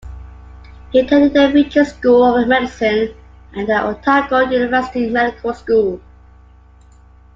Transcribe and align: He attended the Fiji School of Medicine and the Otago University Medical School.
He 0.91 0.97
attended 0.99 1.33
the 1.33 1.51
Fiji 1.51 1.83
School 1.85 2.23
of 2.35 2.47
Medicine 2.47 3.13
and 3.53 3.69
the 3.69 3.85
Otago 3.85 4.39
University 4.49 5.07
Medical 5.07 5.53
School. 5.53 6.01